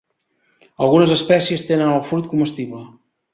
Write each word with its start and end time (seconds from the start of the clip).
Algunes 0.85 1.13
espècies 1.17 1.65
tenen 1.67 1.93
el 1.99 2.01
fruit 2.09 2.31
comestible. 2.33 2.81